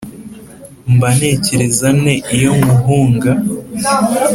[0.93, 3.31] mba nekereza nte iyo nkuhunga?